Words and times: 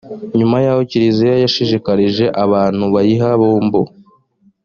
nyuma 0.37 0.57
yaho 0.65 0.81
kiliziya 0.89 1.35
yashishikarije 1.43 2.25
abantu 2.43 2.83
bayiha 2.93 3.29
bombo 3.41 3.81